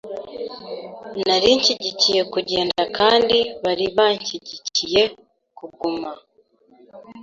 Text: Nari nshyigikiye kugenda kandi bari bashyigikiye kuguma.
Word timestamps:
Nari 1.27 1.49
nshyigikiye 1.57 2.21
kugenda 2.33 2.81
kandi 2.97 3.37
bari 3.63 3.85
bashyigikiye 3.97 5.03
kuguma. 5.57 6.09